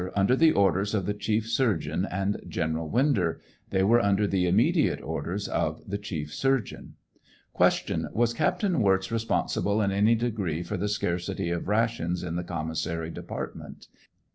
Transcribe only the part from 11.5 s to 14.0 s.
of rations in the com missary department